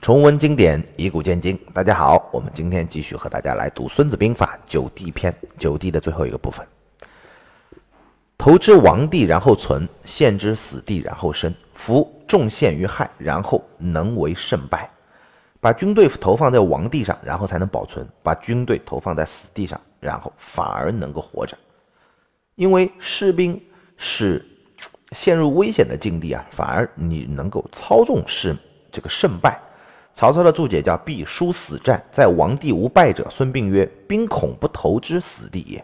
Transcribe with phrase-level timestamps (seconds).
[0.00, 1.58] 重温经典，以古鉴今。
[1.74, 6.66] 大家好，我们今天继续和大家来读《孙子兵法·九地篇》九地的最后一个部分。
[8.38, 11.52] 投之亡地，然后存；陷之死地，然后生。
[11.74, 14.88] 夫众陷于害，然后能为胜败。
[15.60, 21.54] 把军队投放在亡地上，然后才能保存；把军队投放在死地上，然后反而能够活着。
[22.54, 23.62] 因为士兵
[23.98, 24.42] 是
[25.12, 28.56] 陷入危险的境地啊，反而你能够操纵是
[28.90, 29.60] 这个胜败。
[30.20, 35.82] 曹操的注解叫“必输死战，在亡地无败者。”孙膑曰：“兵恐不投之死地也。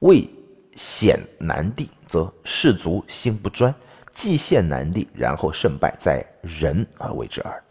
[0.00, 0.28] 未
[0.76, 3.72] 险难地，则士卒心不专；
[4.12, 7.64] 既陷难地，然后胜败在人而为之耳。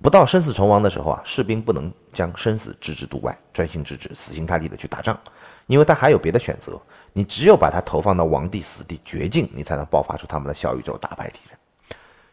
[0.00, 5.20] 不到生死存亡的时候啊，士兵不能将生死置之度外，专心致志、死心塌地的去打仗，
[5.66, 6.80] 因为他还有别的选择。
[7.12, 11.58] 你只有把他投放到亡地、死地、绝境，你才能爆发出他们的小宇宙，打败敌人。”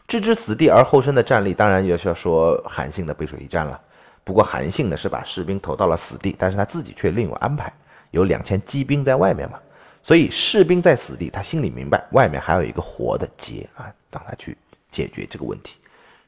[0.08, 3.80] 置之死地而后生的战例，当然也是要说韩信的背水一战了。
[4.24, 7.72] 不过韩信呢是把士兵投到了死地，但是他自己却另有安排，
[8.12, 9.60] 有两千骑兵在外面嘛。
[10.04, 14.56] 所以士兵在死地，他心里明白，外面还有一个活的劫啊，让他去
[14.92, 15.78] 解决这个问题。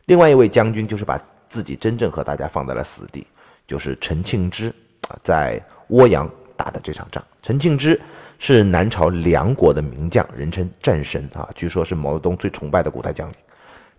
[0.06, 3.28] 另外一位将军就是把自己真正和大家放在了死地，
[3.68, 4.74] 就是陈庆之
[5.08, 7.24] 啊，在涡阳打的这场仗。
[7.44, 8.00] 陈庆之
[8.40, 13.36] 是南朝梁国的名将，人称战神啊，据说是毛泽东最崇拜的古代将领。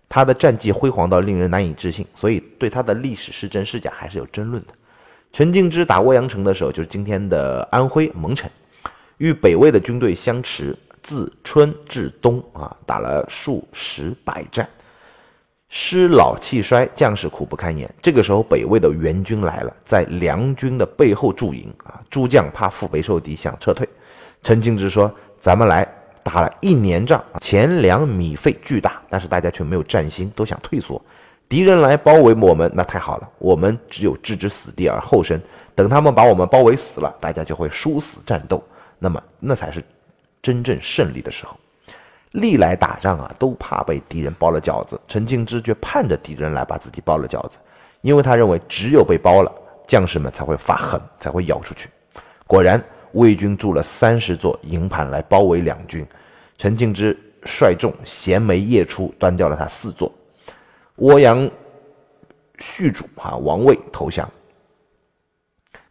[0.09, 4.73] 他的战绩辉煌到令人难以置信，所以对他的历史是真是假还是有争论的。
[5.31, 8.49] 陈敬之打涡阳城的时候，就是今天的安徽蒙城，
[9.19, 14.67] 与北魏的军队相持，自春至冬啊，打了数十百战，
[15.69, 17.87] 师老气衰，将士苦不堪言。
[18.01, 23.87] 这个时候，北魏的援军来了，在梁军的背后驻营啊，诸将怕腹背受敌，想撤退。
[24.41, 25.87] 陈敬之说：“咱们来。”
[26.31, 31.01] 打了一年仗，钱粮米费巨大，但是大家却没有战心，都想退缩。
[31.47, 35.41] 敌人来包围我们，那太好了，我们只有置之死地而后生。
[35.73, 38.63] 等他们把我们包围死了，大家就会殊死战斗，
[38.99, 39.83] 那么那才是
[40.39, 41.57] 真正胜利的时候。
[42.33, 45.01] 历来打仗啊，都怕被敌人包了饺子。
[45.07, 47.57] 陈敬之却盼着敌人来把自己包了饺子，
[48.01, 49.51] 因为他认为只有被包了，
[49.87, 51.89] 将士们才会发狠，才会咬出去。
[52.45, 52.79] 果然。
[53.13, 56.05] 魏军筑了三十座营盘来包围两军，
[56.59, 60.13] 陈敬之率众衔枚夜出，端掉了他四座。
[60.97, 61.49] 涡阳
[62.57, 64.29] 续主哈王位投降，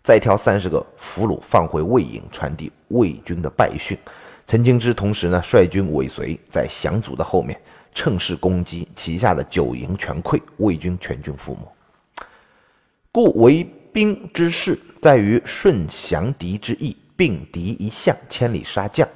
[0.02, 3.96] 再挑三十个俘虏放回魏营，传递魏军的败讯。
[4.46, 7.58] 陈敬之同时呢率军尾随在降卒的后面，
[7.94, 11.60] 趁势攻击，旗下的九营全溃，魏军全军覆没。
[13.10, 16.94] 故为兵之势，在于顺降敌之意。
[17.16, 19.08] 并敌一向，千里杀将，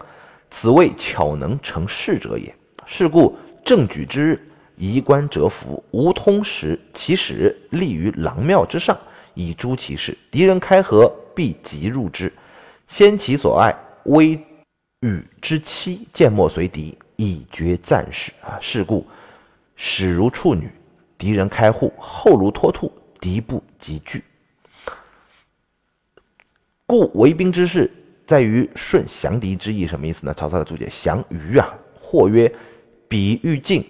[0.53, 2.55] 此谓巧能成事者也。
[2.85, 8.97] 是故正举之日，移关折服，无通时，其始立于廊庙之上，
[9.33, 10.17] 以诛其事。
[10.31, 12.31] 敌人开合，必急入之，
[12.87, 13.75] 先其所爱，
[14.05, 14.39] 威
[15.01, 18.31] 与之妻，剑莫随敌，以绝战事。
[18.43, 19.07] 啊，是故
[19.75, 20.71] 始如处女，
[21.17, 24.23] 敌人开户，后如脱兔，敌不及惧。
[26.87, 27.91] 故为兵之事，
[28.32, 29.87] 在于顺降敌之意。
[29.87, 30.32] 什么意思呢？
[30.32, 32.50] 曹操的注解：降于啊，或曰
[33.06, 33.84] 彼欲进，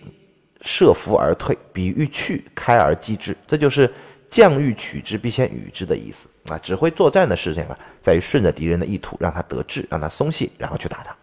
[0.63, 3.37] 设伏而退；彼欲去，开而击之。
[3.47, 3.89] 这就是
[4.29, 6.59] 将欲取之，必先与之的意思啊。
[6.59, 11.17] 指挥作战的事情啊，在于顺着敌人的意图，让他得志，让他松懈，然后去打他。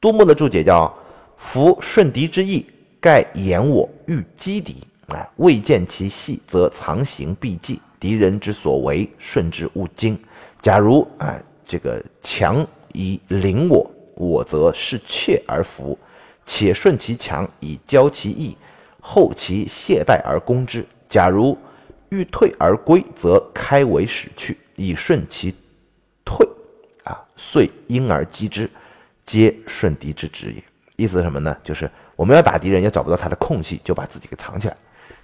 [0.00, 0.92] 杜牧的注解叫：
[1.36, 2.66] 夫顺敌之意，
[3.00, 7.80] 盖言我欲击敌啊，未见其细，则藏形必计。
[8.00, 10.18] 敌人之所为，顺之勿惊。
[10.60, 11.40] 假如啊，
[11.72, 15.98] 这个强以凌我，我则视怯而服，
[16.44, 18.54] 且顺其强以骄其意，
[19.00, 20.84] 后其懈怠而攻之。
[21.08, 21.56] 假如
[22.10, 25.54] 欲退而归，则开为使去，以顺其
[26.26, 26.46] 退，
[27.04, 28.70] 啊，遂因而击之，
[29.24, 30.62] 皆顺敌之职也。
[30.96, 31.56] 意思是什么呢？
[31.64, 34.76] 就是我们要打敌人，也找不到他的空隙，就把自己给藏起来。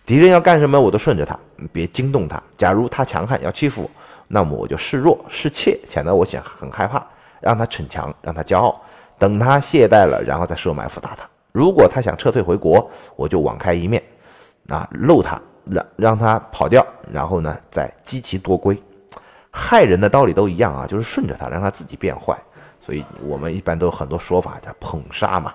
[0.07, 1.39] 敌人要干什么，我都顺着他，
[1.71, 2.43] 别惊动他。
[2.57, 3.91] 假如他强悍要欺负我。
[4.29, 7.05] 那么我就示弱示怯，显得我想很害怕，
[7.41, 8.81] 让他逞强，让他骄傲，
[9.19, 11.29] 等他懈怠了，然后再设埋伏打他。
[11.51, 14.03] 如果他想撤退回国，我就网开一面，
[14.69, 18.81] 啊，漏他，让让他跑掉，然后呢再击其多归。
[19.51, 22.37] 害人的道理都一样啊，就是顺着他，让他自己变坏。
[22.85, 25.55] 所以我们一般都有很多说法叫捧杀嘛。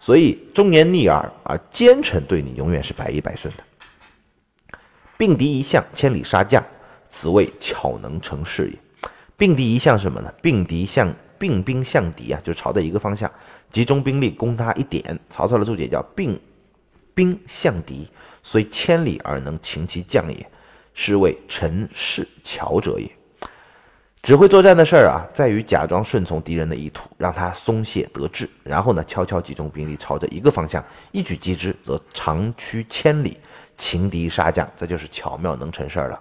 [0.00, 3.62] 所以忠言逆耳啊，奸臣对你永远是百依百顺的。
[5.16, 6.62] 并敌一向，千里杀将。
[7.08, 8.78] 此谓巧能成事也。
[9.36, 10.32] 并敌一向什么呢？
[10.42, 13.30] 并敌向并兵向敌啊，就朝着一个方向
[13.70, 15.18] 集中兵力攻他一点。
[15.30, 16.40] 曹操的注解叫并
[17.14, 18.08] 兵向敌，
[18.42, 20.50] 虽千里而能擒其将也，
[20.92, 23.08] 是谓臣事巧者也。
[24.20, 33.38] 指挥作战的事儿啊，在于假装顺从敌人的意图，让他松懈得志，然后呢，悄悄集中兵力，朝着一个方向一举击之，则长驱千里，
[33.76, 36.20] 擒敌杀将，这就是巧妙能成事儿了。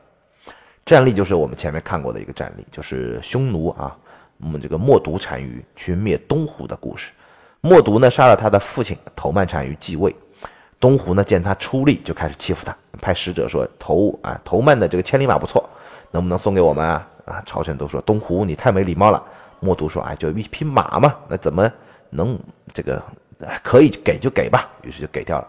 [0.87, 3.93] 战例就是我们前面看过的一个战例，就是匈奴啊，
[4.37, 7.11] 我们这个冒毒单于去灭东胡的故事。
[7.59, 10.15] 冒毒呢杀了他的父亲头曼单于继位，
[10.79, 15.69] 东胡呢见他出力，就开始欺负他，派使者说头啊头曼的这个千里马不错，
[16.09, 17.05] 能不能送给我们啊？
[17.25, 19.21] 啊，朝臣都说东胡你太没礼貌了。
[19.59, 21.69] 默读说，哎，就一匹马嘛，那怎么
[22.09, 22.39] 能
[22.71, 23.03] 这个
[23.61, 24.69] 可以给就给吧？
[24.83, 25.47] 于是就给掉了。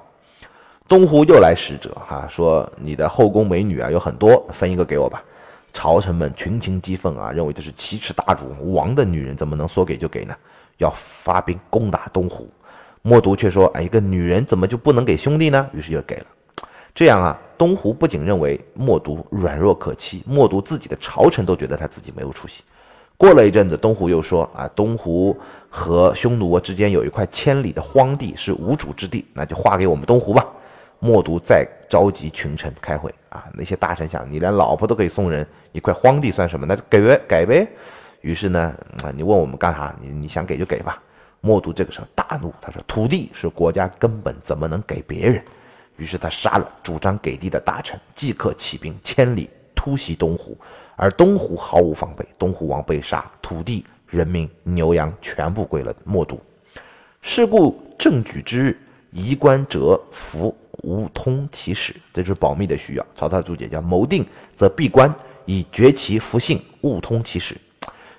[0.88, 5.22] 东湖又来使者，哈，说你的后宫美女啊有很多，分一个给我吧。
[5.70, 10.34] 朝臣们群情激愤啊，认为这是奇耻大辱，王的女人怎么能说给就给呢？
[10.78, 12.48] 要发兵攻打东湖。
[13.02, 15.68] 默读却说，哎，一个女人怎么就不能给兄弟呢？
[15.74, 16.26] 于是就给了。
[16.94, 22.62] 这样啊，东湖不仅认为默读软弱可欺，默读自己的朝臣都觉得他自己没有出息。
[23.18, 25.36] 过了一阵子，东湖又说啊，东湖
[25.68, 30.46] 和匈奴之间有一块千里的荒地，是无主之地，那就划给我们东湖吧。
[31.00, 36.66] 默读再召集群臣开会啊，那些大臣想，你连老婆都可以送人，一块荒地算什么？
[36.66, 37.68] 那就给呗，给呗。
[38.20, 39.94] 于是呢，啊，你问我们干啥？
[40.00, 41.00] 你你想给就给吧。
[41.40, 45.40] 默读这个时候大怒，他说，土地是国家根本，怎么能给别人？
[45.96, 50.56] 于是他杀了主张给地的大臣，即刻起兵千里突袭东湖，
[50.96, 56.40] 而东湖毫无防备，东湖王被杀，土地、人民、牛羊全部归了默读。
[57.22, 58.78] 是故正举之日，
[59.10, 63.06] 夷官者服无通其使，这就是保密的需要。
[63.14, 64.24] 曹操的注解叫：谋定
[64.54, 65.12] 则闭关，
[65.44, 67.56] 以绝其福信，勿通其使。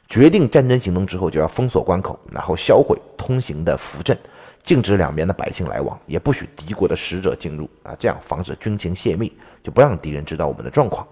[0.07, 4.17] 决定战争行动之后，就要封锁关口，然后销毁通行的符阵。
[4.63, 9.31] 禁止两边的百姓来往，也不许敌国的使者进入啊，这样防止军情泄密，
[9.63, 11.07] 就不让敌人知道我们的状况。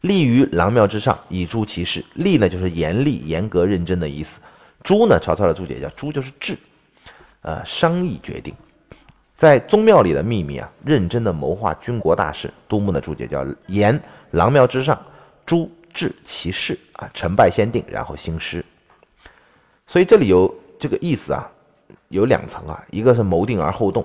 [0.00, 2.04] 立于狼庙之上，以诛其事。
[2.14, 4.40] 立呢，就是严厉、严格、认真的意思。
[4.82, 6.56] 诛呢，曹操的注解叫诛，就是治。
[7.44, 8.54] 呃，商议决定，
[9.36, 12.52] 在宗庙里的秘密啊，认真的谋划军国大事。
[12.68, 14.00] 杜牧的注解叫言
[14.32, 15.00] 郎庙之上，
[15.46, 18.64] 诛治其事啊，成败先定，然后兴师。
[19.86, 21.48] 所以这里有这个意思啊。
[22.08, 24.04] 有两层啊，一个是谋定而后动，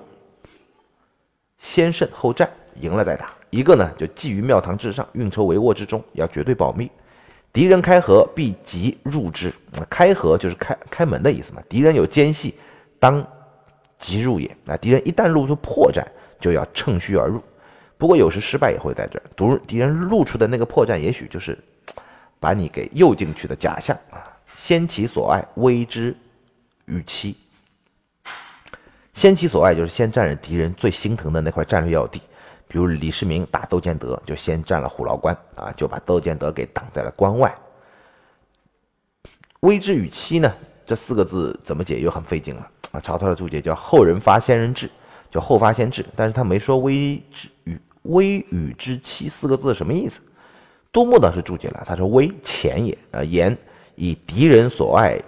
[1.58, 2.50] 先胜后战，
[2.80, 6.90] 赢了再打；一个呢，就寄于庙堂之上，运筹帷幄之中，要绝对保密。
[7.52, 9.52] 敌人开合，必急入之。
[9.88, 11.62] 开合就是开开门的意思嘛。
[11.68, 12.54] 敌人有奸细，
[13.00, 13.26] 当
[13.98, 14.56] 即入也。
[14.62, 16.04] 那敌人一旦露出破绽，
[16.38, 17.42] 就要趁虚而入。
[17.98, 19.22] 不过有时失败也会在这儿。
[19.34, 21.58] 敌敌人露出的那个破绽，也许就是
[22.38, 24.22] 把你给诱进去的假象啊。
[24.54, 26.14] 先其所爱，危之
[26.84, 27.36] 与期。
[29.14, 32.22] 先其所爱，就是先占了敌人最心疼的那块战略要地，
[32.68, 37.54] 比如李世民打窦建德，就先占了虎牢关啊，就把窦建德给挡在了关外。
[39.60, 40.54] 危之与期呢？
[40.86, 43.00] 这四个字怎么解又很费劲了啊！
[43.00, 44.90] 曹操的注解叫后人发先人制，
[45.30, 50.20] 叫后发先制，但是他没说微之与微与之期四个字什么意思。
[50.92, 53.56] 杜牧倒是注解了，他说危前也，呃言
[53.94, 55.18] 以敌人所爱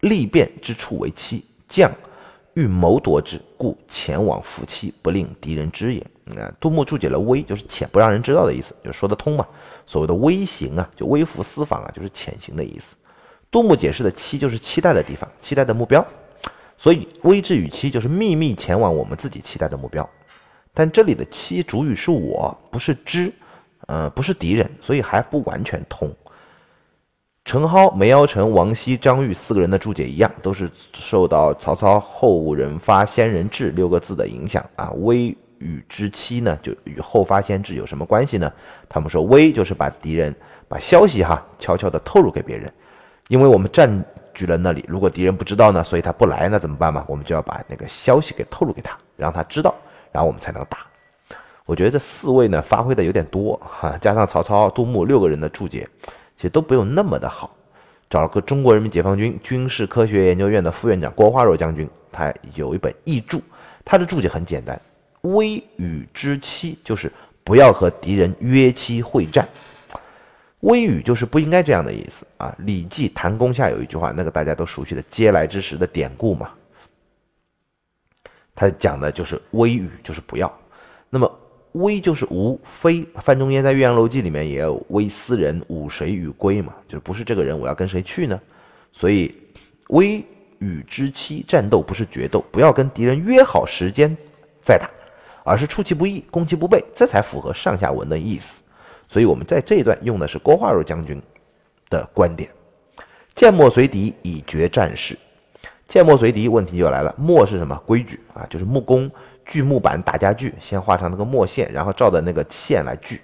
[0.00, 1.90] 利便之处为期，将。
[2.54, 6.06] 欲谋夺之，故前往伏期，不令敌人知也。
[6.36, 9.46] 啊，杜牧注解了“微”，就是浅，不让人知道的意思，就说得通嘛。
[9.86, 12.94] 所谓的微行啊，就微服私访啊，就是潜行的意思。
[13.50, 16.06] 杜牧解释的“期”就是期待的地方，期待的目标。
[16.82, 20.08] 所以“微之与期”就是秘密前往我们自己期待的目标。
[20.74, 23.32] 但这里的“期”主语是我，不是知，
[23.86, 26.12] 呃，不是敌人，所以还不完全通。
[27.44, 34.90] 陈蒿、梅尧臣、王羲、张玉四个人的注解一样，都是受到曹操后人发先人志六个字的影响啊。
[35.02, 35.26] 微
[35.58, 38.52] 与之期呢，就与后发先至有什么关系呢？
[38.88, 40.34] 他们说微就是把敌人
[40.66, 42.72] 把消息哈悄悄的透露给别人，
[43.28, 47.04] 因为我们占据了那里，如果敌人不知道呢，所以他不来，那怎么办嘛？
[47.06, 49.74] 我们就要把那个消息给透露给他，让他知道，
[50.10, 50.78] 然后我们才能打。
[51.64, 55.88] 我觉得这四位呢发挥的有点多哈，加上曹操、杜牧六个人的注解。
[56.34, 57.54] 其实都不用那么的好，
[58.10, 63.40] 找了个中国人民解放军军事科学研究院的副院长郭花若将军，他有一本译注，
[63.84, 64.80] 他的注解很简单：
[65.20, 67.12] 危与之期就是
[67.44, 69.48] 不要和敌人约期会战，
[70.62, 72.52] 微语就是不应该这样的意思啊。
[72.64, 76.50] 《礼记·谈公下》有一句话，那个大家都熟悉的“嗟来之食”的典故嘛，
[78.54, 80.52] 他讲的就是微语就是不要，
[81.08, 81.38] 那么。
[81.76, 88.38] 危就是无非，范仲淹在《岳阳楼记》里面也有“危斯人，吾谁与归”嘛，就是不是这个人，我要跟谁去呢？
[88.92, 89.34] 所以，
[89.88, 90.22] 危
[90.58, 94.14] 与之期战斗不是决斗，不要跟敌人约好时间
[94.62, 94.90] 再打，
[95.44, 98.60] 而是出其不意，攻其不备，这才符合上下文的意思。
[99.12, 101.20] 所以我们在这一段用的是郭化若将军
[101.90, 102.48] 的观点：
[103.34, 105.18] 剑墨随敌以决战事。
[105.86, 107.14] 剑墨随敌，问题就来了。
[107.18, 107.78] 墨是什么？
[107.84, 109.10] 规矩啊，就是木工
[109.44, 113.20] 锯木板打家具，先画上那个墨线，然后照着那个线来锯。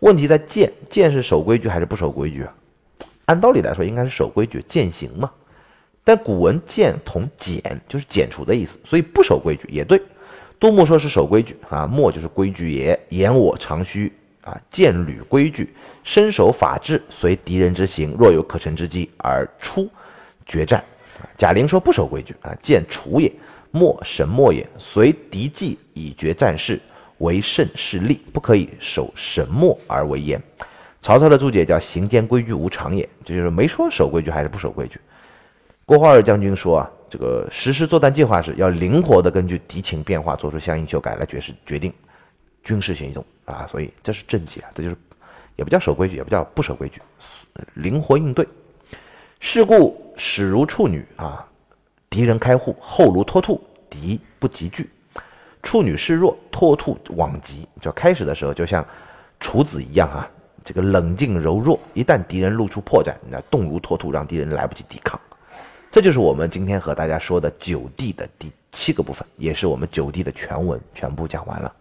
[0.00, 2.52] 问题在剑，剑是守规矩还是不守规矩啊？
[3.26, 5.30] 按道理来说，应该是守规矩，践行嘛。
[6.02, 10.02] 但古文剑同剪，就是剪除的意思，所以不守规矩也对。
[10.58, 12.98] 杜牧说是守规矩啊，墨就是规矩也。
[13.10, 14.12] 言我常须
[14.48, 19.88] 啊，剑履规矩，身守法治，随敌人之行，若有可乘之机而出
[20.46, 20.82] 决战。
[21.36, 23.30] 贾玲说不守规矩啊，见楚也，
[23.70, 26.80] 莫神墨也，随敌计以决战事，
[27.18, 30.40] 为胜是利，不可以守神墨而为焉。
[31.02, 34.98] 曹操的注解叫行间规矩无常也，这就是没说守规矩还是不守规矩。
[35.84, 41.92] 郭化儿将军说啊，这个实施作战计划时要灵活的根据敌情变化做出相应修改来决是决定
[42.62, 44.96] 军事行动啊，所以这是正解啊，这就是
[45.56, 47.00] 也不叫守规矩，也不叫不守规矩，
[47.74, 48.46] 灵活应对。
[49.40, 51.46] 是故始如处女啊，
[52.10, 54.90] 敌人开户；后如脱兔，敌不及拒。
[55.62, 57.66] 处女示弱，脱兔往急。
[57.80, 58.84] 就开始的时候就像
[59.38, 60.28] 处子一样啊，
[60.64, 61.78] 这个冷静柔弱。
[61.94, 65.20] 一旦敌人露出破绽，那动如脱兔，让敌人来不及抵抗。
[65.90, 71.72] 这就是我们今天和大家说的九地的第七个部分，也是我们九地的全文全部讲完了。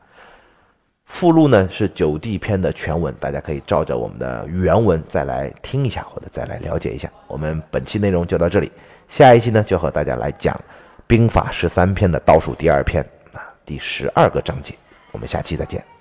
[1.07, 7.09] 附录呢是九地篇的全文，大家可以照着我们的原文再来听一下，或者再来了解一下。
[7.27, 8.71] 我们本期内容就到这里，
[9.07, 10.59] 下一期呢就和大家来讲
[11.07, 13.01] 兵法十三篇的倒数第二篇
[13.33, 14.75] 啊，第十二个章节。
[15.11, 15.96] 我们下期再见。